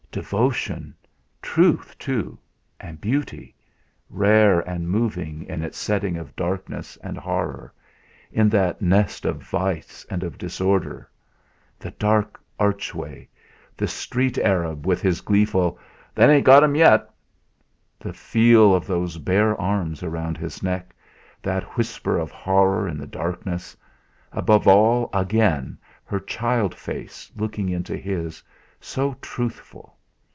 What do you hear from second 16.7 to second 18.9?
yet!"; the feel of